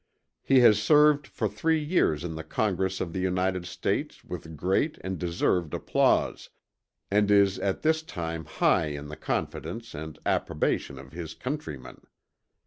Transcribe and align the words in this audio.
He 0.41 0.61
has 0.61 0.81
served 0.81 1.27
for 1.27 1.47
three 1.47 1.77
years 1.77 2.23
in 2.23 2.33
the 2.33 2.43
Congress 2.43 3.01
of 3.01 3.13
the 3.13 3.19
United 3.19 3.67
States 3.67 4.23
with 4.23 4.57
great 4.57 4.97
and 5.01 5.19
deserved 5.19 5.75
applause, 5.75 6.49
and 7.11 7.29
is 7.29 7.59
at 7.59 7.83
this 7.83 8.01
time 8.01 8.45
high 8.45 8.87
in 8.87 9.09
the 9.09 9.15
confidence 9.15 9.93
and 9.93 10.17
approbation 10.25 10.97
of 10.97 11.11
his 11.11 11.35
Countrymen. 11.35 12.01